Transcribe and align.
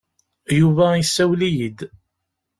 Yuba 0.59 0.85
yessawel-iyi-d. 0.95 1.79